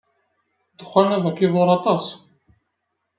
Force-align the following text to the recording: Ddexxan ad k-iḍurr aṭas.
Ddexxan 0.71 1.13
ad 1.15 1.23
k-iḍurr 1.37 1.69
aṭas. 1.77 2.05